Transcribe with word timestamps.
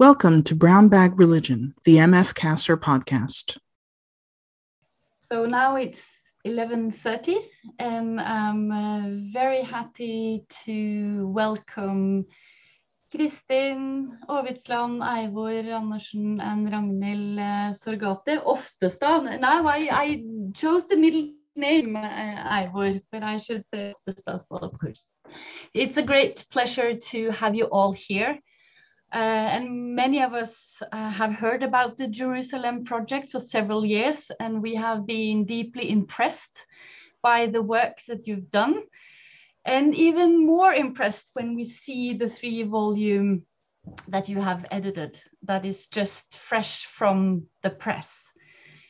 Welcome 0.00 0.44
to 0.44 0.54
Brown 0.54 0.88
Bag 0.88 1.18
Religion, 1.18 1.74
the 1.84 1.96
MF 1.96 2.32
CASR 2.32 2.78
podcast. 2.78 3.58
So 5.20 5.44
now 5.44 5.76
it's 5.76 6.08
11:30 6.46 7.36
and 7.78 8.18
I'm 8.18 8.72
uh, 8.72 9.02
very 9.30 9.60
happy 9.60 10.46
to 10.64 11.28
welcome 11.28 12.24
Kristin 13.12 14.16
Aavitsland, 14.26 15.02
Eivor 15.04 15.68
Andersen 15.68 16.40
and 16.40 16.68
Ragnhild 16.72 17.38
uh, 17.38 17.74
Zorgati. 17.74 18.42
Oftestad. 18.42 19.38
Now 19.38 19.66
I, 19.66 19.80
I 19.92 20.24
chose 20.54 20.88
the 20.88 20.96
middle 20.96 21.28
name 21.56 21.94
uh, 21.94 22.58
Eivor, 22.58 23.02
but 23.12 23.22
I 23.22 23.36
should 23.36 23.66
say 23.66 23.92
Oftestad 23.92 24.46
well, 24.48 24.64
of 24.64 24.78
course. 24.78 25.04
It's 25.74 25.98
a 25.98 26.02
great 26.02 26.46
pleasure 26.50 26.96
to 27.10 27.30
have 27.32 27.54
you 27.54 27.66
all 27.66 27.92
here. 27.92 28.40
Uh, 29.12 29.16
and 29.16 29.94
many 29.96 30.22
of 30.22 30.34
us 30.34 30.80
uh, 30.92 31.10
have 31.10 31.32
heard 31.32 31.62
about 31.62 31.96
the 31.96 32.06
Jerusalem 32.06 32.84
project 32.84 33.32
for 33.32 33.40
several 33.40 33.84
years, 33.84 34.30
and 34.38 34.62
we 34.62 34.76
have 34.76 35.04
been 35.06 35.44
deeply 35.44 35.90
impressed 35.90 36.64
by 37.22 37.46
the 37.46 37.62
work 37.62 37.98
that 38.06 38.26
you've 38.26 38.50
done. 38.50 38.82
And 39.64 39.94
even 39.94 40.46
more 40.46 40.72
impressed 40.72 41.30
when 41.34 41.54
we 41.56 41.64
see 41.64 42.14
the 42.14 42.30
three 42.30 42.62
volume 42.62 43.42
that 44.08 44.28
you 44.28 44.40
have 44.40 44.66
edited 44.70 45.20
that 45.42 45.64
is 45.64 45.88
just 45.88 46.38
fresh 46.38 46.86
from 46.86 47.46
the 47.62 47.70
press. 47.70 48.30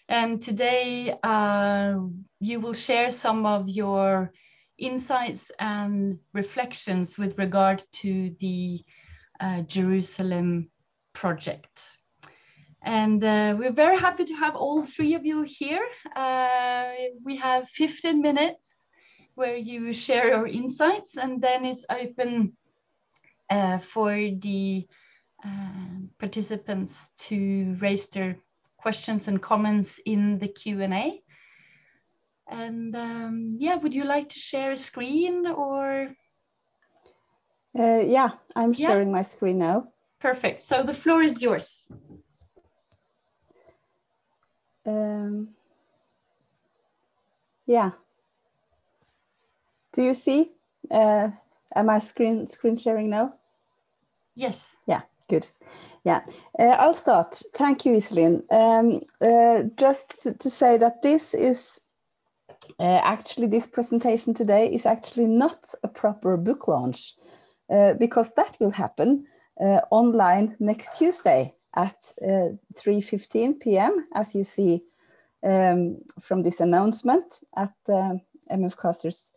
And 0.09 0.43
today 0.43 1.17
uh, 1.23 1.97
you 2.41 2.61
will 2.61 2.75
share 2.75 3.11
some 3.11 3.47
of 3.47 3.69
your 3.69 4.33
insights 4.79 5.51
and 5.59 6.19
reflections 6.33 7.17
with 7.17 7.39
regard 7.39 7.85
to 8.03 8.35
the 8.41 8.83
uh, 9.41 9.63
Jerusalem 9.63 10.71
project. 11.13 11.81
And 12.83 13.23
uh, 13.23 13.57
we're 13.59 13.73
very 13.73 13.99
happy 13.99 14.25
to 14.25 14.35
have 14.35 14.57
all 14.57 14.83
three 14.83 15.15
of 15.15 15.27
you 15.27 15.43
here. 15.43 15.87
Uh, 16.17 16.93
we 17.25 17.37
have 17.37 17.69
15 17.69 18.23
minutes 18.23 18.87
where 19.35 19.57
you 19.57 19.93
share 19.93 20.29
your 20.29 20.47
insights 20.47 21.17
and 21.17 21.41
then 21.41 21.65
it's 21.65 21.85
open 21.91 22.57
uh, 23.51 23.79
for 23.79 24.13
the 24.13 24.87
uh, 25.45 26.01
participants 26.19 26.95
to 27.17 27.77
raise 27.81 28.09
their 28.09 28.37
questions 28.79 29.29
and 29.29 29.43
comments 29.43 30.01
in 30.07 30.39
the 30.39 30.49
Q&A. 30.49 31.23
And 32.49 32.97
um, 32.97 33.57
yeah, 33.59 33.77
would 33.77 33.95
you 33.95 34.05
like 34.05 34.31
to 34.31 34.39
share 34.39 34.73
a 34.73 34.77
screen 34.77 35.47
or? 35.47 36.09
Uh, 37.79 38.03
yeah, 38.07 38.31
I'm 38.57 38.73
sharing 38.73 39.09
yeah. 39.09 39.15
my 39.15 39.23
screen 39.23 39.59
now. 39.59 39.89
Perfect. 40.21 40.63
So 40.63 40.83
the 40.83 40.95
floor 40.95 41.23
is 41.23 41.41
yours. 41.41 41.87
Um, 44.85 45.51
yeah. 47.67 47.93
Do 49.93 50.03
you 50.03 50.15
see? 50.15 50.53
Uh, 50.91 51.31
am 51.75 51.91
I 51.91 52.01
screen 52.01 52.49
screen 52.49 52.77
sharing 52.77 53.11
now? 53.11 53.35
Yes. 54.35 54.75
Yeah. 54.87 55.03
Good. 55.31 55.49
Yeah, 56.05 56.23
uh, 56.59 56.77
I'll 56.81 56.95
start. 56.95 57.41
Thank 57.55 57.85
you, 57.85 57.93
Iselin. 57.93 58.43
Um, 58.51 59.01
uh, 59.21 59.69
just 59.77 60.23
to, 60.23 60.35
to, 60.35 60.51
say 60.51 60.77
that 60.77 61.03
this 61.03 61.35
is 61.35 61.81
uh, 62.81 63.01
actually 63.05 63.47
this 63.47 63.69
presentation 63.69 64.35
today 64.35 64.67
is 64.67 64.87
actually 64.87 65.27
not 65.27 65.73
a 65.85 65.89
proper 65.89 66.37
book 66.37 66.67
launch. 66.67 67.15
Uh, 67.71 67.95
because 67.95 68.35
that 68.35 68.57
will 68.59 68.73
happen 68.73 69.25
uh, 69.61 69.81
online 69.91 70.57
next 70.59 70.97
Tuesday 70.97 71.55
at 71.77 72.13
3.15 72.21 73.51
uh, 73.51 73.53
p.m. 73.61 74.07
as 74.15 74.35
you 74.35 74.43
see 74.43 74.83
um, 75.47 75.99
from 76.21 76.43
this 76.43 76.61
announcement 76.61 77.41
at 77.57 77.73
the 77.87 78.21
MF 78.51 78.77
CASR's 78.77 79.33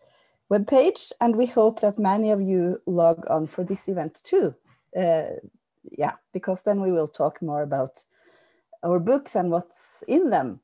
webpage. 0.52 1.12
And 1.22 1.36
we 1.36 1.46
hope 1.46 1.82
that 1.82 2.00
many 2.00 2.32
of 2.32 2.42
you 2.42 2.80
log 2.88 3.24
on 3.30 3.46
for 3.46 3.64
this 3.64 3.88
event 3.88 4.22
too. 4.24 4.56
Yeah, 4.96 6.14
because 6.34 6.64
then 6.64 6.82
we 6.82 6.92
will 6.92 7.08
talk 7.08 7.42
more 7.42 7.62
about 7.62 8.04
our 8.84 9.00
books 9.00 9.36
and 9.36 9.52
what's 9.52 10.04
in 10.08 10.30
them. 10.30 10.60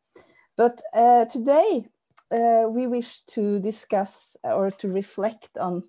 But 0.58 0.82
uh, 0.94 1.26
today 1.26 1.86
uh, 2.32 2.66
we 2.68 2.88
wish 2.88 3.22
to 3.28 3.60
discuss 3.60 4.38
or 4.44 4.72
to 4.72 4.88
reflect 4.88 5.58
on 5.58 5.84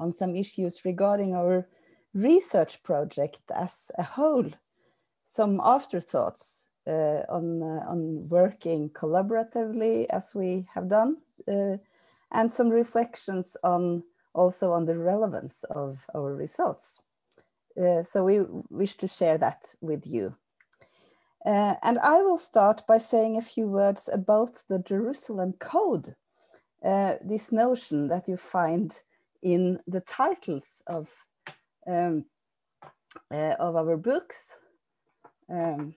on 0.00 0.12
some 0.12 0.34
issues 0.34 0.84
regarding 0.84 1.34
our 1.34 1.68
research 2.14 2.82
project 2.82 3.40
as 3.54 3.92
a 3.98 4.02
whole, 4.02 4.50
some 5.24 5.60
afterthoughts 5.62 6.70
uh, 6.86 7.22
on, 7.28 7.62
uh, 7.62 7.84
on 7.86 8.28
working 8.28 8.90
collaboratively 8.90 10.06
as 10.10 10.34
we 10.34 10.66
have 10.74 10.88
done, 10.88 11.18
uh, 11.46 11.76
and 12.32 12.52
some 12.52 12.70
reflections 12.70 13.56
on 13.62 14.02
also 14.32 14.72
on 14.72 14.86
the 14.86 14.96
relevance 14.96 15.64
of 15.70 16.06
our 16.14 16.34
results. 16.34 17.00
Uh, 17.80 18.02
so 18.02 18.24
we 18.24 18.40
wish 18.70 18.96
to 18.96 19.08
share 19.08 19.38
that 19.38 19.74
with 19.80 20.06
you. 20.06 20.34
Uh, 21.44 21.74
and 21.82 21.98
I 21.98 22.22
will 22.22 22.36
start 22.38 22.86
by 22.86 22.98
saying 22.98 23.36
a 23.36 23.42
few 23.42 23.66
words 23.66 24.08
about 24.12 24.62
the 24.68 24.78
Jerusalem 24.78 25.54
Code, 25.58 26.14
uh, 26.84 27.14
this 27.24 27.50
notion 27.50 28.08
that 28.08 28.28
you 28.28 28.36
find 28.36 29.00
in 29.42 29.80
the 29.86 30.00
titles 30.00 30.82
of 30.86 31.10
um, 31.86 32.24
uh, 33.30 33.54
of 33.58 33.76
our 33.76 33.96
books. 33.96 34.58
Um, 35.48 35.94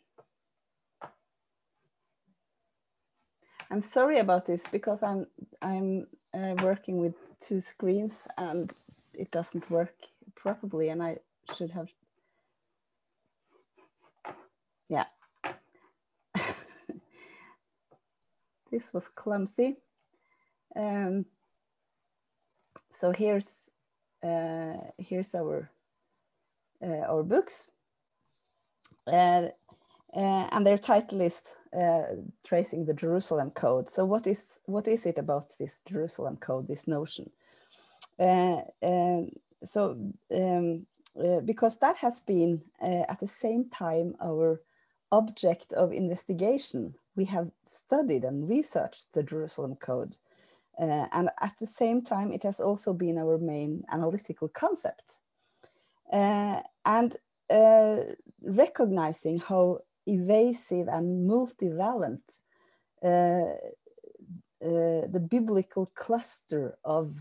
I'm 3.69 3.81
sorry 3.81 4.19
about 4.19 4.45
this 4.45 4.63
because 4.71 5.03
I'm 5.03 5.27
I'm 5.61 6.07
uh, 6.33 6.55
working 6.63 6.97
with 6.99 7.15
two 7.39 7.59
screens 7.59 8.27
and 8.37 8.71
it 9.13 9.31
doesn't 9.31 9.69
work 9.69 9.95
properly, 10.35 10.89
and 10.89 11.01
I 11.03 11.17
should 11.55 11.71
have. 11.71 11.89
Yeah. 14.89 15.05
this 18.71 18.93
was 18.93 19.09
clumsy. 19.09 19.77
Um, 20.75 21.25
so 22.93 23.11
here's 23.11 23.69
uh, 24.23 24.77
here's 24.97 25.35
our 25.35 25.69
uh, 26.81 27.05
our 27.09 27.23
books, 27.23 27.69
uh, 29.07 29.47
uh 30.15 30.47
and 30.51 30.65
their 30.65 30.77
title 30.77 31.21
is 31.21 31.43
uh, 31.75 32.03
"Tracing 32.43 32.85
the 32.85 32.93
Jerusalem 32.93 33.51
Code." 33.51 33.89
So 33.89 34.05
what 34.05 34.27
is 34.27 34.59
what 34.65 34.87
is 34.87 35.05
it 35.05 35.17
about 35.17 35.57
this 35.59 35.81
Jerusalem 35.85 36.37
Code? 36.37 36.67
This 36.67 36.87
notion. 36.87 37.29
Uh, 38.19 38.61
um, 38.83 39.29
so 39.65 39.97
um, 40.33 40.85
because 41.45 41.77
that 41.77 41.97
has 41.97 42.21
been 42.21 42.61
at 42.81 43.19
the 43.19 43.27
same 43.27 43.69
time 43.69 44.15
our 44.21 44.61
object 45.11 45.73
of 45.73 45.93
investigation. 45.93 46.95
We 47.15 47.25
have 47.25 47.51
studied 47.63 48.23
and 48.23 48.49
researched 48.49 49.13
the 49.13 49.21
Jerusalem 49.21 49.75
Code 49.75 50.17
uh, 50.79 51.07
and 51.11 51.29
at 51.41 51.53
the 51.59 51.67
same 51.67 52.01
time, 52.01 52.31
it 52.31 52.43
has 52.43 52.59
also 52.59 52.93
been 52.93 53.17
our 53.17 53.37
main 53.37 53.83
analytical 53.91 54.47
concept. 54.47 55.19
Uh, 56.11 56.61
and 56.85 57.15
uh, 57.49 57.97
recognizing 58.41 59.39
how 59.39 59.79
evasive 60.05 60.87
and 60.87 61.29
multivalent 61.29 62.39
uh, 63.03 63.55
uh, 64.63 65.07
the 65.11 65.25
biblical 65.29 65.85
cluster 65.95 66.77
of 66.85 67.19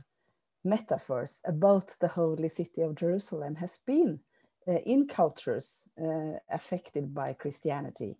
metaphors 0.64 1.40
about 1.44 1.96
the 2.00 2.08
holy 2.08 2.48
city 2.48 2.82
of 2.82 2.94
Jerusalem 2.94 3.56
has 3.56 3.80
been 3.86 4.20
uh, 4.68 4.78
in 4.86 5.08
cultures 5.08 5.88
affected 6.50 7.12
by 7.12 7.32
Christianity. 7.32 8.16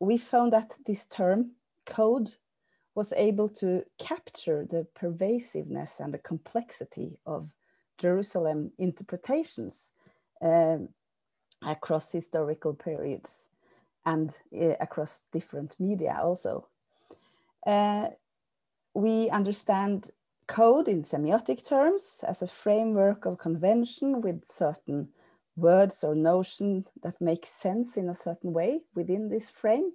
we 0.00 0.18
found 0.18 0.52
that 0.52 0.72
this 0.86 1.06
term, 1.06 1.52
code, 1.86 2.30
was 2.98 3.12
able 3.12 3.48
to 3.48 3.84
capture 3.96 4.66
the 4.68 4.84
pervasiveness 4.92 6.00
and 6.00 6.12
the 6.12 6.18
complexity 6.18 7.16
of 7.24 7.54
Jerusalem 7.96 8.72
interpretations 8.76 9.92
um, 10.42 10.88
across 11.62 12.10
historical 12.10 12.74
periods 12.74 13.50
and 14.04 14.36
uh, 14.52 14.74
across 14.80 15.26
different 15.32 15.76
media 15.78 16.18
also. 16.20 16.66
Uh, 17.64 18.08
we 18.94 19.30
understand 19.30 20.10
code 20.48 20.88
in 20.88 21.04
semiotic 21.04 21.64
terms 21.64 22.24
as 22.26 22.42
a 22.42 22.48
framework 22.48 23.26
of 23.26 23.38
convention 23.38 24.20
with 24.20 24.44
certain 24.44 25.08
words 25.54 26.02
or 26.02 26.16
notion 26.16 26.84
that 27.04 27.20
make 27.20 27.46
sense 27.46 27.96
in 27.96 28.08
a 28.08 28.20
certain 28.26 28.52
way 28.52 28.80
within 28.96 29.28
this 29.28 29.48
frame. 29.48 29.92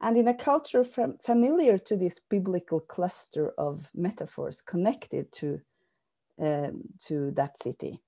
And 0.00 0.16
in 0.16 0.28
a 0.28 0.34
culture 0.34 0.82
fam 0.82 1.18
familiar 1.22 1.76
to 1.78 1.96
this 1.96 2.20
biblical 2.20 2.80
cluster 2.80 3.52
of 3.58 3.90
metaphors 3.94 4.62
connected 4.62 5.30
to, 5.32 5.60
um, 6.40 6.82
to 7.06 7.30
that 7.32 7.62
city, 7.62 8.00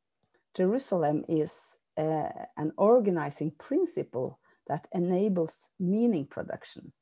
Jerusalem 0.55 1.25
is 1.29 1.79
uh, 1.99 2.29
an 2.57 2.73
organizing 2.79 3.53
principle 3.59 4.39
that 4.69 4.89
enables 4.95 5.73
meaning 5.79 6.27
production. 6.27 6.93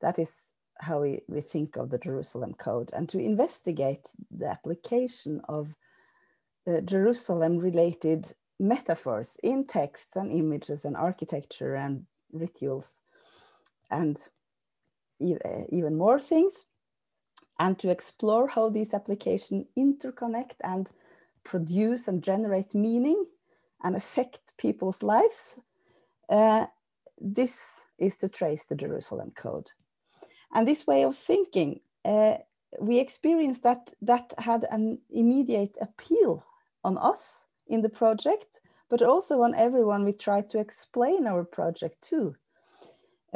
That 0.00 0.18
is 0.18 0.52
how 0.78 1.02
we, 1.02 1.20
we 1.28 1.42
think 1.42 1.76
of 1.76 1.90
the 1.90 1.98
Jerusalem 1.98 2.54
Code 2.54 2.90
and 2.94 3.08
to 3.10 3.18
investigate 3.18 4.08
the 4.30 4.46
application 4.46 5.42
of 5.48 5.74
uh, 6.66 6.80
Jerusalem 6.80 7.58
related 7.58 8.32
metaphors 8.58 9.36
in 9.42 9.66
texts 9.66 10.16
and 10.16 10.32
images 10.32 10.84
and 10.84 10.96
architecture 10.96 11.74
and 11.74 12.06
rituals 12.32 13.00
and 13.90 14.28
uh, 15.22 15.64
even 15.70 15.96
more 15.96 16.20
things 16.20 16.66
and 17.58 17.78
to 17.78 17.90
explore 17.90 18.48
how 18.48 18.68
these 18.68 18.92
applications 18.92 19.66
interconnect 19.78 20.56
and 20.62 20.88
produce 21.44 22.08
and 22.08 22.22
generate 22.22 22.74
meaning 22.74 23.24
and 23.82 23.96
affect 23.96 24.56
people's 24.58 25.02
lives. 25.02 25.58
Uh, 26.28 26.66
this 27.18 27.84
is 27.98 28.16
to 28.18 28.28
trace 28.28 28.64
the 28.64 28.74
Jerusalem 28.74 29.32
Code. 29.34 29.70
And 30.52 30.66
this 30.66 30.86
way 30.86 31.04
of 31.04 31.16
thinking, 31.16 31.80
uh, 32.04 32.38
we 32.78 32.98
experienced 32.98 33.62
that 33.62 33.92
that 34.02 34.34
had 34.38 34.66
an 34.70 34.98
immediate 35.10 35.76
appeal 35.80 36.44
on 36.84 36.98
us 36.98 37.46
in 37.66 37.82
the 37.82 37.88
project, 37.88 38.60
but 38.90 39.02
also 39.02 39.42
on 39.42 39.54
everyone 39.54 40.04
we 40.04 40.12
tried 40.12 40.50
to 40.50 40.58
explain 40.58 41.26
our 41.26 41.44
project 41.44 42.02
to. 42.10 42.36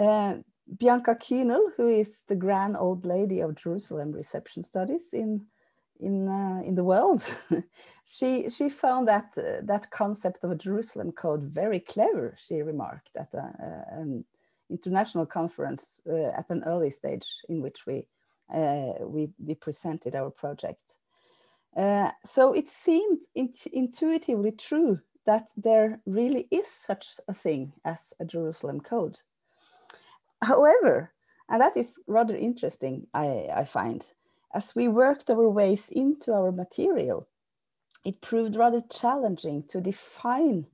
Uh, 0.00 0.36
Bianca 0.78 1.14
Kühnel, 1.14 1.72
who 1.76 1.88
is 1.88 2.24
the 2.28 2.36
grand 2.36 2.76
old 2.76 3.04
lady 3.04 3.40
of 3.40 3.56
Jerusalem 3.56 4.12
reception 4.12 4.62
studies 4.62 5.10
in 5.12 5.46
in 6.00 6.28
uh, 6.28 6.62
in 6.64 6.74
the 6.74 6.84
world, 6.84 7.26
she 8.04 8.48
she 8.48 8.70
found 8.70 9.08
that 9.08 9.36
uh, 9.36 9.60
that 9.64 9.90
concept 9.90 10.42
of 10.44 10.50
a 10.50 10.56
Jerusalem 10.56 11.12
code 11.12 11.44
very 11.44 11.80
clever. 11.80 12.34
She 12.38 12.62
remarked 12.62 13.10
at 13.16 13.34
a, 13.34 13.84
an 13.90 14.24
international 14.70 15.26
conference 15.26 16.00
uh, 16.08 16.30
at 16.38 16.48
an 16.50 16.62
early 16.64 16.90
stage 16.90 17.26
in 17.48 17.60
which 17.60 17.84
we 17.86 18.06
uh, 18.54 18.94
we, 19.02 19.28
we 19.38 19.54
presented 19.54 20.14
our 20.16 20.30
project. 20.30 20.96
Uh, 21.76 22.10
so 22.24 22.52
it 22.52 22.68
seemed 22.70 23.18
intuitively 23.72 24.52
true 24.52 25.00
that 25.26 25.48
there 25.56 26.00
really 26.06 26.48
is 26.50 26.66
such 26.68 27.06
a 27.28 27.34
thing 27.34 27.72
as 27.84 28.12
a 28.18 28.24
Jerusalem 28.24 28.80
code. 28.80 29.20
However, 30.42 31.12
and 31.48 31.60
that 31.60 31.76
is 31.76 32.00
rather 32.06 32.36
interesting, 32.36 33.06
I, 33.12 33.48
I 33.54 33.64
find, 33.64 34.04
as 34.54 34.74
we 34.74 34.88
worked 34.88 35.30
our 35.30 35.48
ways 35.48 35.88
into 35.90 36.32
our 36.32 36.52
material, 36.52 37.28
it 38.04 38.20
proved 38.20 38.56
rather 38.56 38.82
challenging 38.90 39.64
to 39.68 39.80
define 39.80 40.66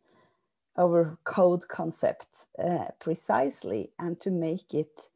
our 0.78 1.18
code 1.24 1.66
concept 1.68 2.46
uh, 2.62 2.86
precisely 3.00 3.90
and 3.98 4.20
to 4.20 4.30
make 4.30 4.74
it 4.74 5.10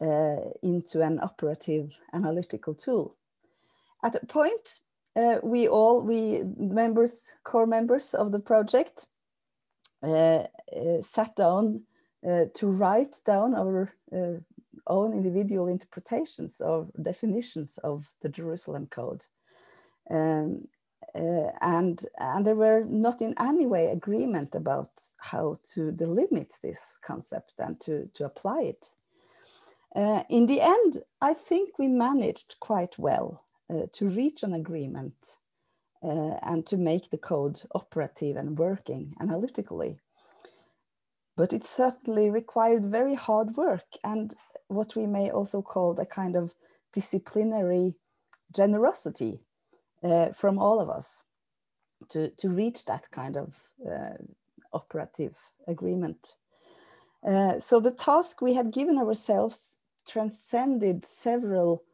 uh, 0.00 0.50
into 0.62 1.02
an 1.02 1.18
operative 1.20 1.98
analytical 2.12 2.74
tool. 2.74 3.16
At 4.02 4.16
a 4.16 4.26
point, 4.26 4.80
uh, 5.16 5.36
we 5.42 5.66
all, 5.68 6.00
we 6.00 6.42
members, 6.56 7.32
core 7.42 7.66
members 7.66 8.14
of 8.14 8.32
the 8.32 8.38
project, 8.38 9.06
uh, 10.02 10.44
uh, 10.76 11.02
sat 11.02 11.34
down 11.36 11.82
uh, 12.28 12.44
to 12.54 12.66
write 12.66 13.18
down 13.24 13.54
our 13.54 13.92
own 14.86 15.12
individual 15.12 15.68
interpretations 15.68 16.60
or 16.60 16.88
definitions 17.02 17.78
of 17.82 18.08
the 18.22 18.28
Jerusalem 18.28 18.86
Code. 18.90 19.24
Um, 20.10 20.68
uh, 21.14 21.50
and, 21.60 22.04
and 22.18 22.46
there 22.46 22.54
were 22.54 22.84
not 22.84 23.20
in 23.20 23.34
any 23.40 23.66
way 23.66 23.86
agreement 23.86 24.54
about 24.54 24.90
how 25.16 25.56
to 25.74 25.90
delimit 25.92 26.52
this 26.62 26.98
concept 27.02 27.54
and 27.58 27.80
to, 27.80 28.08
to 28.14 28.24
apply 28.24 28.62
it. 28.62 28.90
Uh, 29.94 30.22
in 30.28 30.46
the 30.46 30.60
end, 30.60 31.02
I 31.20 31.34
think 31.34 31.78
we 31.78 31.88
managed 31.88 32.56
quite 32.60 32.96
well 32.98 33.44
uh, 33.68 33.86
to 33.92 34.08
reach 34.08 34.44
an 34.44 34.54
agreement 34.54 35.38
uh, 36.02 36.36
and 36.42 36.64
to 36.66 36.76
make 36.76 37.10
the 37.10 37.18
code 37.18 37.60
operative 37.74 38.36
and 38.36 38.56
working 38.56 39.14
analytically. 39.20 39.98
But 41.40 41.54
it 41.54 41.64
certainly 41.64 42.28
required 42.28 42.84
very 42.84 43.14
hard 43.14 43.56
work 43.56 43.86
and 44.04 44.34
what 44.68 44.94
we 44.94 45.06
may 45.06 45.30
also 45.30 45.62
call 45.62 45.98
a 45.98 46.04
kind 46.04 46.36
of 46.36 46.54
disciplinary 46.92 47.94
generosity 48.54 49.40
uh, 50.04 50.32
from 50.32 50.58
all 50.58 50.78
of 50.80 50.90
us 50.90 51.24
to, 52.10 52.28
to 52.28 52.50
reach 52.50 52.84
that 52.84 53.10
kind 53.10 53.38
of 53.38 53.58
uh, 53.90 54.18
operative 54.74 55.38
agreement. 55.66 56.36
Uh, 57.26 57.58
so 57.58 57.80
the 57.80 57.90
task 57.90 58.42
we 58.42 58.52
had 58.52 58.70
given 58.70 58.98
ourselves 58.98 59.78
transcended 60.06 61.06
several 61.06 61.84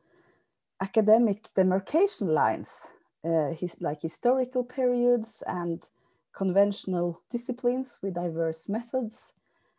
academic 0.80 1.54
demarcation 1.54 2.26
lines, 2.26 2.90
uh, 3.24 3.50
his, 3.52 3.76
like 3.78 4.02
historical 4.02 4.64
periods 4.64 5.44
and 5.46 5.88
conventional 6.36 7.22
disciplines 7.30 7.98
with 8.02 8.14
diverse 8.14 8.68
methods, 8.68 9.32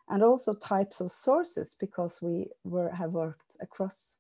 and 0.09 0.23
also 0.23 0.53
types 0.53 1.01
of 1.01 1.11
sources 1.11 1.75
because 1.79 2.21
we 2.21 2.47
were, 2.63 2.89
have 2.89 3.11
worked 3.11 3.57
across 3.61 4.17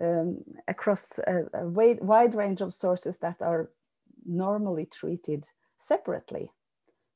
um, 0.00 0.38
across 0.68 1.18
a, 1.26 1.44
a 1.52 1.68
wide, 1.68 2.00
wide 2.00 2.34
range 2.34 2.60
of 2.62 2.72
sources 2.72 3.18
that 3.18 3.42
are 3.42 3.70
normally 4.24 4.86
treated 4.86 5.46
separately, 5.76 6.52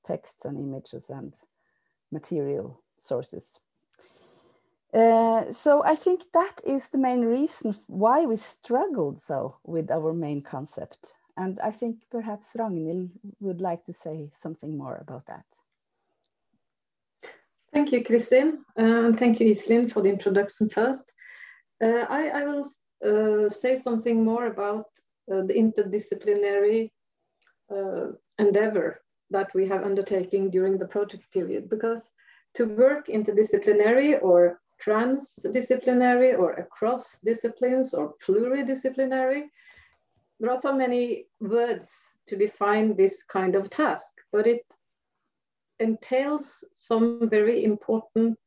texts 0.06 0.44
and 0.44 0.58
images 0.58 1.08
and 1.08 1.34
material 2.12 2.82
sources. 2.98 3.60
Uh, 4.92 5.50
so 5.52 5.82
I 5.84 5.94
think 5.96 6.22
that 6.34 6.60
is 6.64 6.88
the 6.88 6.98
main 6.98 7.22
reason 7.22 7.74
why 7.88 8.26
we 8.26 8.36
struggled 8.36 9.20
so 9.20 9.56
with 9.64 9.90
our 9.90 10.12
main 10.12 10.42
concept. 10.42 11.16
And 11.36 11.58
I 11.60 11.70
think 11.70 12.04
perhaps 12.10 12.50
Ragnhild 12.56 13.10
would 13.40 13.60
like 13.60 13.84
to 13.84 13.92
say 13.92 14.30
something 14.32 14.76
more 14.78 14.98
about 15.00 15.26
that. 15.26 15.44
Thank 17.72 17.90
you, 17.90 18.04
Kristin. 18.04 18.58
And 18.76 19.18
thank 19.18 19.40
you, 19.40 19.52
Iselin, 19.52 19.90
for 19.90 20.00
the 20.00 20.08
introduction 20.08 20.68
first. 20.68 21.10
Uh, 21.82 22.06
I, 22.08 22.28
I, 22.28 22.44
will 22.44 22.70
uh, 23.04 23.48
say 23.48 23.74
something 23.74 24.24
more 24.24 24.46
about 24.46 24.86
uh, 25.32 25.42
the 25.42 25.54
interdisciplinary 25.54 26.92
uh, 27.74 28.12
endeavor 28.38 29.02
that 29.30 29.52
we 29.54 29.66
have 29.66 29.82
undertaken 29.82 30.50
during 30.50 30.78
the 30.78 30.86
project 30.86 31.24
period, 31.32 31.68
because 31.68 32.12
to 32.54 32.66
work 32.66 33.08
interdisciplinary 33.08 34.22
or 34.22 34.60
transdisciplinary 34.80 36.38
or 36.38 36.52
across 36.52 37.18
disciplines 37.24 37.92
or 37.92 38.14
pluridisciplinary, 38.24 39.44
there 40.40 40.50
are 40.50 40.60
so 40.60 40.72
many 40.74 41.26
words 41.40 41.92
to 42.26 42.36
define 42.36 42.96
this 42.96 43.22
kind 43.22 43.54
of 43.54 43.70
task, 43.70 44.06
but 44.32 44.46
it 44.46 44.64
entails 45.80 46.64
some 46.72 47.28
very 47.28 47.64
important 47.64 48.38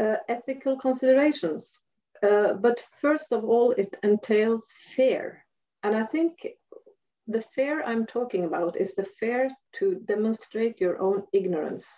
uh, 0.00 0.16
ethical 0.28 0.76
considerations. 0.78 1.78
Uh, 2.22 2.52
but 2.54 2.82
first 3.00 3.32
of 3.32 3.44
all, 3.44 3.72
it 3.72 3.96
entails 4.02 4.68
fear. 4.94 5.44
And 5.82 5.96
I 5.96 6.02
think 6.02 6.46
the 7.26 7.40
fear 7.40 7.82
I'm 7.82 8.06
talking 8.06 8.44
about 8.44 8.76
is 8.76 8.94
the 8.94 9.04
fear 9.04 9.50
to 9.74 9.94
demonstrate 10.04 10.80
your 10.80 11.00
own 11.00 11.22
ignorance. 11.32 11.88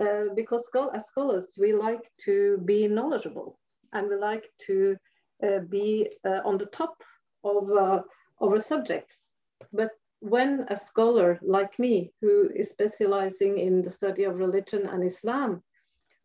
Uh, 0.00 0.32
because 0.34 0.68
as 0.94 1.06
scholars, 1.06 1.54
we 1.58 1.72
like 1.72 2.10
to 2.24 2.58
be 2.64 2.88
knowledgeable 2.88 3.58
and 3.92 4.08
we 4.08 4.16
like 4.16 4.44
to 4.66 4.96
uh, 5.42 5.58
be 5.68 6.08
uh, 6.24 6.40
on 6.44 6.56
the 6.56 6.66
top 6.66 7.02
of, 7.44 7.70
uh, 7.70 8.02
of 8.40 8.62
subjects. 8.62 9.32
But 9.72 9.90
when 10.20 10.66
a 10.68 10.76
scholar 10.76 11.38
like 11.42 11.78
me, 11.78 12.12
who 12.20 12.50
is 12.54 12.70
specializing 12.70 13.58
in 13.58 13.82
the 13.82 13.90
study 13.90 14.24
of 14.24 14.38
religion 14.38 14.86
and 14.86 15.02
Islam, 15.04 15.62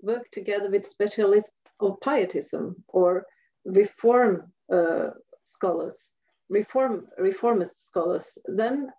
work 0.01 0.29
together 0.31 0.69
with 0.69 0.85
specialists 0.85 1.61
of 1.79 1.99
pietism 2.01 2.83
or 2.89 3.25
reform 3.65 4.51
uh, 4.71 5.09
scholars, 5.43 6.11
reform 6.49 7.07
reformist 7.17 7.85
scholars, 7.85 8.37
then 8.45 8.91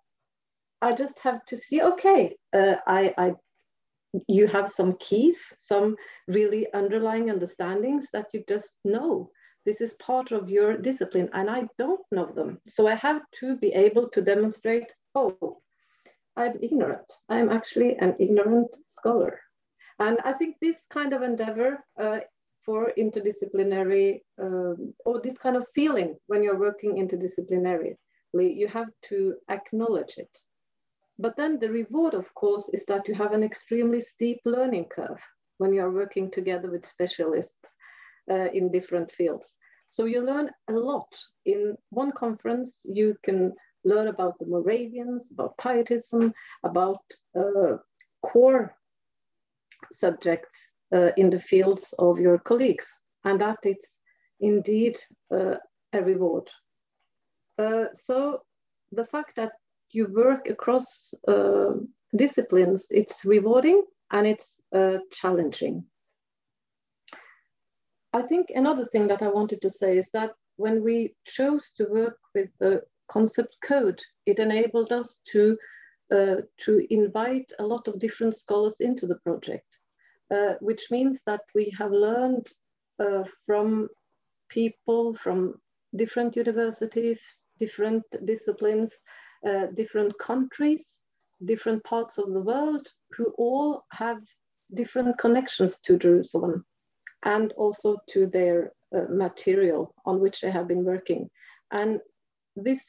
I 0.81 0.93
just 0.93 1.19
have 1.19 1.45
to 1.45 1.57
see, 1.57 1.81
okay, 1.81 2.35
uh, 2.53 2.75
I, 2.85 3.13
I, 3.17 3.33
you 4.27 4.47
have 4.47 4.69
some 4.69 4.95
keys, 4.99 5.53
some 5.57 5.95
really 6.27 6.71
underlying 6.73 7.29
understandings 7.29 8.07
that 8.13 8.27
you 8.33 8.43
just 8.47 8.75
know. 8.83 9.31
This 9.67 9.81
is 9.81 9.93
part 9.95 10.31
of 10.31 10.49
your 10.49 10.77
discipline, 10.77 11.29
and 11.33 11.49
I 11.49 11.67
don't 11.77 12.05
know 12.09 12.31
them. 12.31 12.61
So 12.69 12.87
I 12.87 12.95
have 12.95 13.21
to 13.39 13.57
be 13.57 13.73
able 13.73 14.07
to 14.11 14.21
demonstrate 14.21 14.89
oh, 15.13 15.57
I'm 16.37 16.57
ignorant. 16.61 17.11
I'm 17.27 17.49
actually 17.49 17.97
an 17.97 18.15
ignorant 18.17 18.73
scholar. 18.87 19.41
And 19.99 20.19
I 20.23 20.31
think 20.31 20.55
this 20.61 20.77
kind 20.89 21.11
of 21.11 21.21
endeavor 21.21 21.83
uh, 22.01 22.19
for 22.63 22.93
interdisciplinary, 22.97 24.21
um, 24.41 24.93
or 25.05 25.19
this 25.19 25.37
kind 25.37 25.57
of 25.57 25.65
feeling 25.75 26.15
when 26.27 26.43
you're 26.43 26.65
working 26.67 26.93
interdisciplinarily, 26.95 27.97
you 28.61 28.69
have 28.69 28.91
to 29.09 29.35
acknowledge 29.49 30.15
it. 30.17 30.33
but 31.19 31.35
then 31.35 31.59
the 31.59 31.71
reward, 31.81 32.13
of 32.13 32.27
course, 32.41 32.69
is 32.77 32.85
that 32.85 33.07
you 33.07 33.15
have 33.15 33.33
an 33.33 33.43
extremely 33.43 34.01
steep 34.11 34.39
learning 34.45 34.85
curve 34.97 35.21
when 35.57 35.73
you 35.73 35.81
are 35.81 35.99
working 36.01 36.31
together 36.31 36.69
with 36.71 36.93
specialists 36.95 37.76
uh, 38.31 38.49
in 38.53 38.71
different 38.71 39.11
fields. 39.11 39.55
So 39.89 40.05
you 40.05 40.21
learn 40.21 40.49
a 40.69 40.73
lot. 40.73 41.17
In 41.45 41.77
one 41.89 42.11
conference, 42.11 42.85
you 42.85 43.15
can 43.23 43.53
learn 43.83 44.07
about 44.07 44.37
the 44.39 44.45
Moravians, 44.45 45.31
about 45.31 45.57
pietism, 45.57 46.33
about 46.63 47.01
uh, 47.37 47.77
core 48.21 48.75
subjects 49.91 50.75
uh, 50.93 51.11
in 51.17 51.29
the 51.29 51.39
fields 51.39 51.93
of 51.99 52.19
your 52.19 52.37
colleagues. 52.39 52.87
And 53.23 53.39
that 53.41 53.59
is 53.63 53.77
indeed 54.39 54.97
uh, 55.33 55.55
a 55.93 56.01
reward. 56.01 56.49
Uh, 57.57 57.85
so 57.93 58.41
the 58.91 59.05
fact 59.05 59.35
that 59.35 59.53
you 59.91 60.07
work 60.13 60.49
across 60.49 61.13
uh, 61.27 61.71
disciplines, 62.15 62.87
it's 62.89 63.25
rewarding 63.25 63.83
and 64.11 64.27
it's 64.27 64.55
uh, 64.75 64.97
challenging. 65.11 65.83
I 68.17 68.23
think 68.23 68.49
another 68.49 68.85
thing 68.85 69.05
that 69.09 69.21
I 69.21 69.27
wanted 69.27 69.61
to 69.61 69.69
say 69.69 69.95
is 69.95 70.09
that 70.11 70.31
when 70.55 70.83
we 70.83 71.13
chose 71.25 71.69
to 71.77 71.85
work 71.85 72.17
with 72.33 72.49
the 72.57 72.81
concept 73.07 73.55
code, 73.63 74.01
it 74.25 74.39
enabled 74.39 74.91
us 74.91 75.21
to, 75.33 75.55
uh, 76.11 76.37
to 76.65 76.87
invite 76.91 77.53
a 77.59 77.63
lot 77.63 77.87
of 77.87 77.99
different 77.99 78.35
scholars 78.35 78.77
into 78.79 79.05
the 79.05 79.19
project, 79.19 79.77
uh, 80.31 80.55
which 80.61 80.89
means 80.89 81.21
that 81.27 81.41
we 81.53 81.71
have 81.77 81.91
learned 81.91 82.47
uh, 82.97 83.23
from 83.45 83.87
people 84.49 85.13
from 85.13 85.61
different 85.95 86.35
universities, 86.35 87.21
different 87.59 88.03
disciplines, 88.25 88.95
uh, 89.47 89.67
different 89.75 90.17
countries, 90.17 91.01
different 91.45 91.83
parts 91.83 92.17
of 92.17 92.33
the 92.33 92.41
world, 92.41 92.87
who 93.11 93.25
all 93.37 93.85
have 93.91 94.17
different 94.73 95.19
connections 95.19 95.77
to 95.81 95.99
Jerusalem 95.99 96.65
and 97.23 97.53
also 97.53 97.97
to 98.09 98.27
their 98.27 98.71
uh, 98.95 99.05
material 99.09 99.93
on 100.05 100.19
which 100.19 100.41
they 100.41 100.51
have 100.51 100.67
been 100.67 100.83
working. 100.83 101.29
And 101.71 101.99
this 102.55 102.81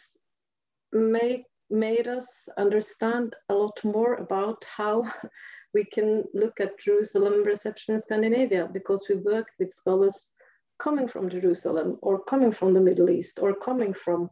made 0.92 2.08
us 2.08 2.49
understand 2.56 3.35
a 3.49 3.54
lot 3.54 3.78
more 3.85 4.14
about 4.14 4.64
how 4.64 5.04
we 5.75 5.85
can 5.85 6.25
look 6.35 6.61
at 6.61 6.78
Jerusalem 6.78 7.44
reception 7.44 7.94
in 7.94 8.02
Scandinavia 8.02 8.68
because 8.73 9.04
we 9.08 9.16
work 9.16 9.49
with 9.58 9.70
scholars 9.70 10.30
coming 10.78 11.08
from 11.08 11.28
Jerusalem 11.28 11.99
or 12.00 12.23
coming 12.25 12.52
from 12.52 12.73
the 12.73 12.80
Middle 12.80 13.11
East 13.11 13.38
or 13.40 13.54
coming 13.54 13.92
from, 13.92 14.30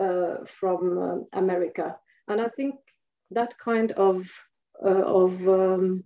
uh, 0.00 0.36
from 0.46 0.98
uh, 0.98 1.38
America. 1.38 1.96
And 2.28 2.40
I 2.40 2.48
think 2.48 2.74
that 3.30 3.58
kind 3.58 3.92
of, 3.92 4.26
uh, 4.84 5.04
of 5.22 5.48
um, 5.48 6.04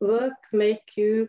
work 0.00 0.34
make 0.52 0.96
you 0.96 1.28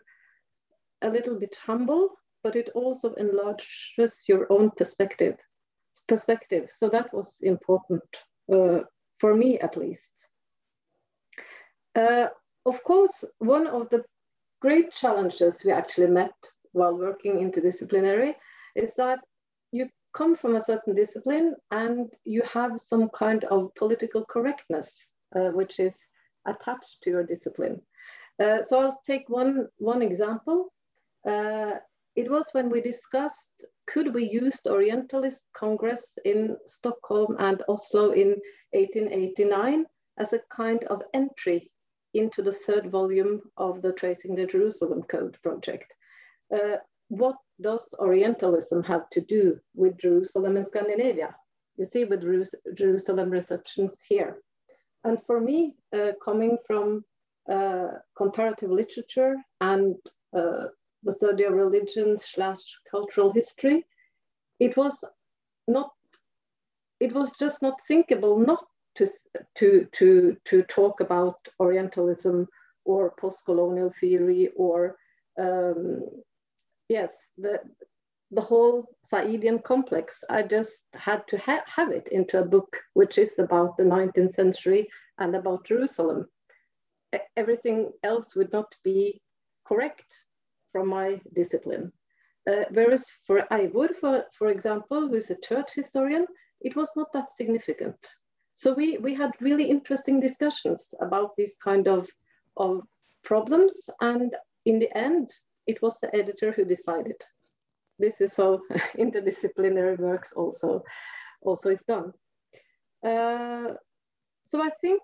a 1.01 1.09
little 1.09 1.39
bit 1.39 1.57
humble, 1.65 2.09
but 2.43 2.55
it 2.55 2.69
also 2.75 3.13
enlarges 3.15 4.23
your 4.27 4.51
own 4.51 4.71
perspective. 4.71 5.35
Perspective. 6.07 6.69
So 6.71 6.89
that 6.89 7.13
was 7.13 7.37
important 7.41 8.03
uh, 8.51 8.79
for 9.17 9.35
me, 9.35 9.59
at 9.59 9.77
least. 9.77 10.09
Uh, 11.95 12.27
of 12.65 12.83
course, 12.83 13.23
one 13.39 13.67
of 13.67 13.89
the 13.89 14.03
great 14.61 14.91
challenges 14.91 15.63
we 15.63 15.71
actually 15.71 16.07
met 16.07 16.33
while 16.73 16.97
working 16.97 17.33
interdisciplinary 17.33 18.35
is 18.75 18.91
that 18.97 19.19
you 19.71 19.89
come 20.13 20.35
from 20.35 20.55
a 20.55 20.63
certain 20.63 20.95
discipline 20.95 21.55
and 21.71 22.11
you 22.25 22.41
have 22.43 22.79
some 22.79 23.09
kind 23.09 23.43
of 23.45 23.73
political 23.75 24.25
correctness, 24.25 25.07
uh, 25.35 25.49
which 25.49 25.79
is 25.79 25.95
attached 26.45 27.01
to 27.01 27.09
your 27.09 27.23
discipline. 27.23 27.81
Uh, 28.41 28.61
so 28.61 28.79
I'll 28.79 29.01
take 29.05 29.27
one, 29.27 29.67
one 29.77 30.01
example. 30.01 30.73
Uh, 31.27 31.73
it 32.15 32.31
was 32.31 32.45
when 32.53 32.69
we 32.69 32.81
discussed 32.81 33.65
could 33.87 34.13
we 34.13 34.23
use 34.23 34.59
the 34.61 34.71
Orientalist 34.71 35.43
Congress 35.53 36.17
in 36.25 36.57
Stockholm 36.65 37.35
and 37.39 37.63
Oslo 37.69 38.11
in 38.11 38.29
1889 38.71 39.85
as 40.17 40.33
a 40.33 40.41
kind 40.49 40.83
of 40.85 41.03
entry 41.13 41.69
into 42.13 42.41
the 42.41 42.51
third 42.51 42.89
volume 42.89 43.41
of 43.57 43.81
the 43.81 43.93
Tracing 43.93 44.35
the 44.35 44.45
Jerusalem 44.45 45.03
Code 45.03 45.37
project. 45.43 45.93
Uh, 46.53 46.77
what 47.09 47.37
does 47.61 47.93
Orientalism 47.99 48.83
have 48.83 49.09
to 49.11 49.21
do 49.21 49.59
with 49.75 49.97
Jerusalem 49.97 50.57
and 50.57 50.67
Scandinavia? 50.67 51.35
You 51.77 51.85
see 51.85 52.05
with 52.05 52.23
Jerusalem 52.75 53.29
receptions 53.29 54.01
here. 54.07 54.41
And 55.03 55.19
for 55.27 55.39
me, 55.39 55.75
uh, 55.95 56.11
coming 56.23 56.57
from 56.65 57.05
uh, 57.49 57.89
comparative 58.17 58.71
literature 58.71 59.35
and 59.61 59.95
uh, 60.35 60.67
the 61.07 61.13
study 61.13 61.45
of 61.45 61.53
religions 61.53 62.25
slash 62.25 62.59
cultural 62.91 63.31
history, 63.31 63.85
it 64.59 64.75
was 64.75 65.03
not, 65.67 65.91
it 66.99 67.13
was 67.13 67.31
just 67.39 67.61
not 67.61 67.75
thinkable 67.87 68.37
not 68.37 68.65
to, 68.95 69.09
to, 69.55 69.87
to, 69.93 70.35
to 70.45 70.63
talk 70.63 70.99
about 70.99 71.37
Orientalism 71.61 72.45
or 72.83 73.13
post-colonial 73.19 73.93
theory 73.99 74.49
or 74.57 74.97
um, 75.39 76.01
yes, 76.89 77.13
the, 77.37 77.59
the 78.31 78.41
whole 78.41 78.89
Saidian 79.11 79.63
complex. 79.63 80.23
I 80.29 80.43
just 80.43 80.83
had 80.93 81.25
to 81.29 81.37
ha 81.37 81.61
have 81.67 81.91
it 81.91 82.09
into 82.09 82.39
a 82.39 82.45
book, 82.45 82.75
which 82.93 83.17
is 83.17 83.39
about 83.39 83.77
the 83.77 83.83
19th 83.83 84.35
century 84.35 84.89
and 85.19 85.35
about 85.35 85.65
Jerusalem. 85.65 86.27
Everything 87.37 87.91
else 88.03 88.35
would 88.35 88.51
not 88.51 88.75
be 88.83 89.21
correct 89.65 90.25
from 90.71 90.87
my 90.87 91.19
discipline. 91.33 91.91
Uh, 92.47 92.63
whereas 92.71 93.05
for 93.25 93.45
Eivor, 93.51 93.93
for, 93.99 94.23
for 94.37 94.47
example, 94.47 95.09
who's 95.09 95.29
a 95.29 95.41
church 95.41 95.73
historian, 95.75 96.25
it 96.61 96.75
was 96.75 96.89
not 96.95 97.11
that 97.13 97.35
significant. 97.35 97.97
So 98.53 98.73
we, 98.73 98.97
we 98.97 99.13
had 99.13 99.31
really 99.39 99.69
interesting 99.69 100.19
discussions 100.19 100.93
about 101.01 101.35
these 101.37 101.57
kind 101.63 101.87
of, 101.87 102.09
of 102.55 102.81
problems. 103.23 103.73
And 104.01 104.33
in 104.65 104.79
the 104.79 104.95
end, 104.97 105.31
it 105.67 105.81
was 105.81 105.99
the 105.99 106.15
editor 106.15 106.51
who 106.51 106.65
decided. 106.65 107.21
This 107.99 108.21
is 108.21 108.35
how 108.35 108.61
interdisciplinary 108.97 109.99
works 109.99 110.31
also, 110.33 110.83
also 111.41 111.69
is 111.69 111.83
done. 111.87 112.13
Uh, 113.05 113.73
so 114.43 114.63
I 114.63 114.69
think 114.81 115.01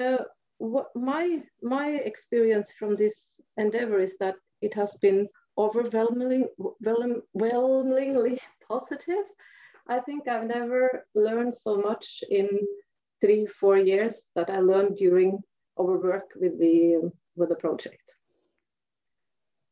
uh, 0.00 0.18
what 0.58 0.88
my, 0.94 1.42
my 1.62 1.88
experience 1.88 2.70
from 2.78 2.94
this 2.94 3.40
endeavor 3.56 3.98
is 3.98 4.14
that 4.20 4.34
it 4.62 4.74
has 4.74 4.94
been 5.00 5.28
overwhelmingly, 5.58 6.46
overwhelmingly 6.86 8.40
positive. 8.66 9.24
I 9.88 10.00
think 10.00 10.28
I've 10.28 10.46
never 10.46 11.06
learned 11.14 11.54
so 11.54 11.76
much 11.76 12.22
in 12.30 12.48
three, 13.20 13.46
four 13.46 13.76
years 13.76 14.14
that 14.36 14.50
I 14.50 14.60
learned 14.60 14.96
during 14.96 15.40
our 15.78 15.98
work 15.98 16.30
with 16.36 16.58
the, 16.58 17.10
with 17.36 17.48
the 17.48 17.56
project. 17.56 18.14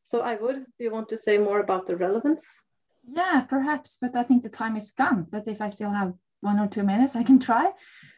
So 0.03 0.21
I 0.21 0.35
would, 0.35 0.65
do 0.77 0.83
you 0.83 0.91
want 0.91 1.09
to 1.09 1.17
say 1.17 1.37
more 1.37 1.61
about 1.61 1.87
the 1.87 1.95
relevance? 1.95 2.45
Yeah, 3.07 3.41
perhaps, 3.41 3.97
but 3.99 4.15
I 4.15 4.23
think 4.23 4.43
the 4.43 4.49
time 4.49 4.75
is 4.75 4.91
gone. 4.91 5.27
But 5.29 5.47
if 5.47 5.61
I 5.61 5.67
still 5.67 5.91
have 5.91 6.13
one 6.41 6.59
or 6.59 6.67
two 6.67 6.83
minutes, 6.83 7.15
I 7.15 7.23
can 7.23 7.39
try 7.39 7.71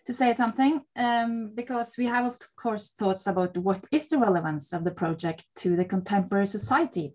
to 0.06 0.14
say 0.14 0.36
something 0.36 0.82
um, 0.96 1.52
because 1.54 1.96
we 1.98 2.06
have, 2.06 2.26
of 2.26 2.38
course, 2.56 2.90
thoughts 2.90 3.28
about 3.28 3.58
what 3.58 3.86
is 3.92 4.08
the 4.08 4.18
relevance 4.18 4.74
of 4.74 4.84
the 4.84 4.92
project 4.92 5.46
to 5.58 5.76
the 5.76 5.86
contemporary 5.86 6.48
society. 6.48 7.14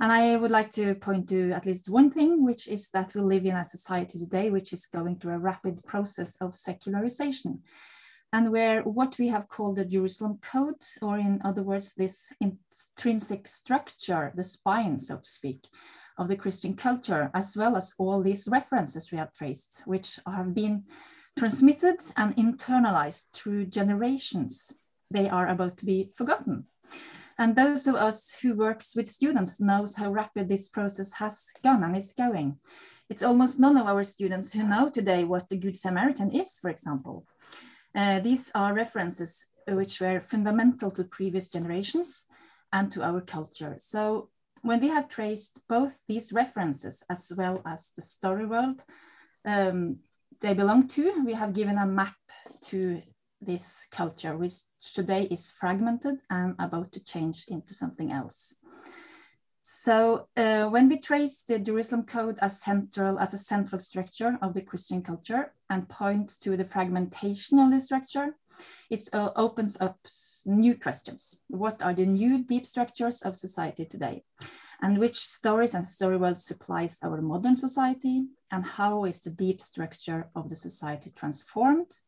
And 0.00 0.10
I 0.10 0.36
would 0.36 0.50
like 0.50 0.70
to 0.70 0.94
point 0.94 1.28
to 1.28 1.52
at 1.52 1.66
least 1.66 1.90
one 1.90 2.10
thing, 2.10 2.44
which 2.44 2.68
is 2.68 2.88
that 2.94 3.14
we 3.14 3.20
live 3.20 3.44
in 3.44 3.56
a 3.56 3.64
society 3.64 4.18
today 4.18 4.50
which 4.50 4.72
is 4.72 4.86
going 4.86 5.18
through 5.18 5.34
a 5.34 5.38
rapid 5.38 5.84
process 5.84 6.36
of 6.40 6.56
secularization 6.56 7.60
and 8.32 8.52
where 8.52 8.82
what 8.82 9.18
we 9.18 9.28
have 9.28 9.48
called 9.48 9.76
the 9.76 9.84
Jerusalem 9.84 10.38
Code, 10.40 10.82
or 11.02 11.18
in 11.18 11.40
other 11.44 11.62
words, 11.62 11.94
this 11.94 12.32
intrinsic 12.40 13.48
structure, 13.48 14.32
the 14.36 14.42
spine, 14.42 15.00
so 15.00 15.16
to 15.16 15.28
speak, 15.28 15.66
of 16.20 16.28
the 16.28 16.36
Christian 16.36 16.74
culture, 16.74 17.30
as 17.34 17.56
well 17.56 17.76
as 17.76 17.94
all 17.98 18.22
these 18.22 18.46
references 18.46 19.10
we 19.10 19.18
have 19.18 19.32
traced, 19.32 19.82
which 19.86 20.20
have 20.26 20.54
been 20.54 20.84
transmitted 21.38 21.98
and 22.16 22.36
internalized 22.36 23.32
through 23.32 23.64
generations. 23.64 24.74
They 25.10 25.30
are 25.30 25.48
about 25.48 25.78
to 25.78 25.86
be 25.86 26.10
forgotten. 26.14 26.66
And 27.38 27.56
those 27.56 27.86
of 27.86 27.94
us 27.94 28.36
who 28.42 28.54
works 28.54 28.94
with 28.94 29.08
students 29.08 29.60
knows 29.60 29.96
how 29.96 30.12
rapid 30.12 30.48
this 30.48 30.68
process 30.68 31.14
has 31.14 31.50
gone 31.64 31.82
and 31.82 31.96
is 31.96 32.12
going. 32.12 32.58
It's 33.08 33.22
almost 33.22 33.58
none 33.58 33.78
of 33.78 33.86
our 33.86 34.04
students 34.04 34.52
who 34.52 34.62
know 34.62 34.90
today 34.90 35.24
what 35.24 35.48
the 35.48 35.56
Good 35.56 35.74
Samaritan 35.74 36.30
is, 36.32 36.58
for 36.58 36.68
example. 36.68 37.26
Uh, 37.94 38.20
these 38.20 38.52
are 38.54 38.74
references 38.74 39.46
which 39.66 40.00
were 40.00 40.20
fundamental 40.20 40.90
to 40.90 41.04
previous 41.04 41.48
generations 41.48 42.26
and 42.72 42.90
to 42.92 43.02
our 43.02 43.22
culture. 43.22 43.74
So 43.78 44.28
when 44.62 44.80
we 44.80 44.88
have 44.88 45.08
traced 45.08 45.60
both 45.68 46.02
these 46.06 46.32
references 46.32 47.02
as 47.08 47.32
well 47.36 47.62
as 47.66 47.92
the 47.96 48.02
story 48.02 48.46
world 48.46 48.82
um, 49.44 49.98
they 50.40 50.54
belong 50.54 50.88
to, 50.88 51.22
we 51.24 51.34
have 51.34 51.52
given 51.52 51.78
a 51.78 51.86
map 51.86 52.16
to 52.62 53.02
this 53.40 53.86
culture, 53.90 54.36
which 54.36 54.54
today 54.94 55.24
is 55.30 55.50
fragmented 55.50 56.20
and 56.30 56.54
about 56.58 56.92
to 56.92 57.00
change 57.00 57.44
into 57.48 57.74
something 57.74 58.12
else. 58.12 58.54
So 59.62 60.28
uh, 60.36 60.68
when 60.68 60.88
we 60.88 60.98
trace 60.98 61.42
the 61.42 61.58
Jerusalem 61.58 62.04
Code 62.04 62.38
as 62.40 62.60
central 62.60 63.18
as 63.18 63.34
a 63.34 63.38
central 63.38 63.78
structure 63.78 64.38
of 64.42 64.54
the 64.54 64.62
Christian 64.62 65.02
culture 65.02 65.52
and 65.70 65.88
point 65.88 66.28
to 66.40 66.56
the 66.56 66.64
fragmentation 66.64 67.58
of 67.58 67.70
the 67.70 67.80
structure, 67.80 68.36
it 68.90 69.08
uh, 69.12 69.30
opens 69.36 69.80
up 69.80 69.98
new 70.44 70.74
questions. 70.74 71.40
What 71.48 71.82
are 71.82 71.94
the 71.94 72.06
new 72.06 72.44
deep 72.44 72.66
structures 72.66 73.22
of 73.22 73.36
society 73.36 73.86
today? 73.86 74.24
And 74.82 74.98
which 74.98 75.18
stories 75.18 75.74
and 75.74 75.84
story 75.84 76.16
world 76.16 76.38
supplies 76.38 76.98
our 77.02 77.22
modern 77.22 77.56
society? 77.56 78.24
And 78.50 78.66
how 78.66 79.04
is 79.04 79.20
the 79.20 79.30
deep 79.30 79.60
structure 79.60 80.28
of 80.34 80.48
the 80.48 80.56
society 80.56 81.12
transformed? 81.14 81.98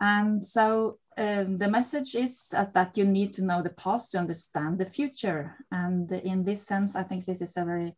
And 0.00 0.42
so 0.42 0.98
um, 1.16 1.58
the 1.58 1.68
message 1.68 2.14
is 2.14 2.48
that, 2.48 2.96
you 2.96 3.04
need 3.04 3.32
to 3.34 3.44
know 3.44 3.62
the 3.62 3.70
past 3.70 4.12
to 4.12 4.18
understand 4.18 4.78
the 4.78 4.86
future. 4.86 5.56
And 5.70 6.10
in 6.10 6.44
this 6.44 6.66
sense, 6.66 6.96
I 6.96 7.02
think 7.02 7.26
this 7.26 7.42
is 7.42 7.56
a 7.56 7.64
very 7.64 7.94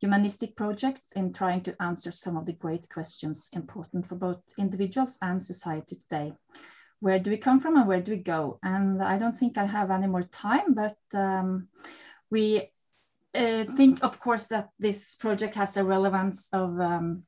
humanistic 0.00 0.56
projects 0.56 1.12
in 1.12 1.32
trying 1.32 1.60
to 1.62 1.74
answer 1.82 2.12
some 2.12 2.36
of 2.36 2.46
the 2.46 2.52
great 2.52 2.88
questions 2.88 3.48
important 3.52 4.06
for 4.06 4.14
both 4.14 4.38
individuals 4.58 5.18
and 5.22 5.42
society 5.42 5.96
today. 5.96 6.32
Where 7.00 7.18
do 7.18 7.30
we 7.30 7.36
come 7.36 7.60
from 7.60 7.76
and 7.76 7.86
where 7.86 8.00
do 8.00 8.12
we 8.12 8.18
go? 8.18 8.58
And 8.62 9.02
I 9.02 9.18
don't 9.18 9.38
think 9.38 9.56
I 9.56 9.64
have 9.64 9.90
any 9.90 10.06
more 10.06 10.22
time, 10.22 10.74
but 10.74 10.98
um, 11.14 11.68
we 12.30 12.70
uh, 13.34 13.64
think, 13.64 14.02
of 14.02 14.18
course, 14.20 14.48
that 14.48 14.70
this 14.78 15.14
project 15.14 15.54
has 15.54 15.76
a 15.76 15.84
relevance 15.84 16.48
of 16.52 16.80
um, 16.80 17.24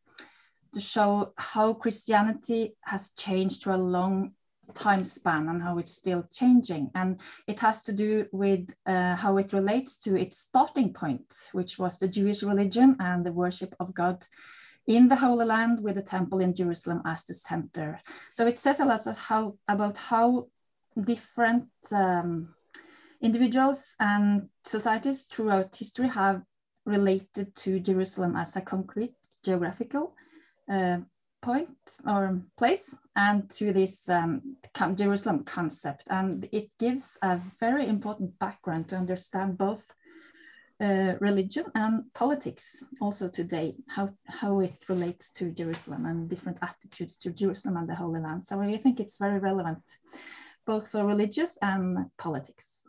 to 0.72 0.80
show 0.80 1.32
how 1.36 1.74
Christianity 1.74 2.76
has 2.82 3.10
changed 3.10 3.64
for 3.64 3.72
a 3.72 3.78
long 3.78 4.32
time 4.74 5.04
span 5.04 5.48
and 5.48 5.62
how 5.62 5.78
it's 5.78 5.92
still 5.92 6.24
changing. 6.32 6.90
And 6.94 7.20
it 7.46 7.60
has 7.60 7.82
to 7.82 7.92
do 7.92 8.26
with 8.32 8.68
uh, 8.86 9.16
how 9.16 9.36
it 9.36 9.52
relates 9.52 9.96
to 9.98 10.16
its 10.16 10.38
starting 10.38 10.92
point, 10.92 11.48
which 11.52 11.78
was 11.78 11.98
the 11.98 12.08
Jewish 12.08 12.42
religion 12.42 12.96
and 13.00 13.24
the 13.24 13.32
worship 13.32 13.74
of 13.80 13.94
God 13.94 14.24
in 14.86 15.08
the 15.08 15.16
Holy 15.16 15.46
Land 15.46 15.80
with 15.80 15.94
the 15.96 16.02
temple 16.02 16.40
in 16.40 16.54
Jerusalem 16.54 17.02
as 17.04 17.24
the 17.24 17.34
center. 17.34 18.00
So 18.32 18.46
it 18.46 18.58
says 18.58 18.80
a 18.80 18.84
lot 18.84 19.04
how, 19.16 19.56
about 19.68 19.96
how 19.96 20.48
different 21.00 21.68
um, 21.92 22.54
individuals 23.20 23.94
and 24.00 24.48
societies 24.64 25.24
throughout 25.24 25.76
history 25.76 26.08
have 26.08 26.42
related 26.86 27.54
to 27.54 27.78
Jerusalem 27.80 28.36
as 28.36 28.56
a 28.56 28.60
concrete 28.60 29.14
geographical 29.44 30.14
uh, 30.68 30.98
point 31.42 31.68
or 32.06 32.42
place 32.56 32.94
and 33.20 33.50
to 33.50 33.72
this 33.72 34.08
um, 34.08 34.56
Jerusalem 34.94 35.44
concept. 35.44 36.04
And 36.08 36.48
it 36.52 36.70
gives 36.78 37.18
a 37.22 37.38
very 37.58 37.86
important 37.86 38.38
background 38.38 38.88
to 38.88 38.96
understand 38.96 39.58
both 39.58 39.84
uh, 40.80 41.12
religion 41.20 41.66
and 41.74 42.04
politics 42.14 42.82
also 43.00 43.28
today, 43.28 43.74
how, 43.88 44.08
how 44.26 44.60
it 44.60 44.76
relates 44.88 45.30
to 45.32 45.50
Jerusalem 45.50 46.06
and 46.06 46.30
different 46.30 46.58
attitudes 46.62 47.16
to 47.18 47.30
Jerusalem 47.30 47.76
and 47.76 47.88
the 47.88 47.94
Holy 47.94 48.20
Land. 48.20 48.46
So 48.46 48.58
I 48.60 48.78
think 48.78 48.98
it's 48.98 49.18
very 49.18 49.38
relevant 49.38 49.82
both 50.66 50.88
for 50.88 51.04
religious 51.04 51.58
and 51.60 52.06
politics. 52.16 52.79